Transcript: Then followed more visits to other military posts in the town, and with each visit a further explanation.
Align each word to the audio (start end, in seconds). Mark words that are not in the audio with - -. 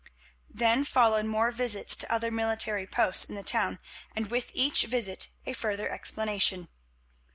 Then 0.49 0.83
followed 0.83 1.27
more 1.27 1.51
visits 1.51 1.95
to 1.97 2.11
other 2.11 2.31
military 2.31 2.87
posts 2.87 3.25
in 3.25 3.35
the 3.35 3.43
town, 3.43 3.77
and 4.15 4.31
with 4.31 4.49
each 4.55 4.85
visit 4.85 5.27
a 5.45 5.53
further 5.53 5.89
explanation. 5.89 6.69